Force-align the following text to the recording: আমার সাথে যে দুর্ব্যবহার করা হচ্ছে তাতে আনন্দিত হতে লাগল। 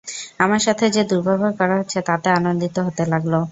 আমার 0.39 0.61
সাথে 0.63 0.85
যে 0.95 1.01
দুর্ব্যবহার 1.09 1.53
করা 1.59 1.75
হচ্ছে 1.79 1.99
তাতে 2.09 2.27
আনন্দিত 2.31 2.75
হতে 2.79 3.03
লাগল। 3.05 3.33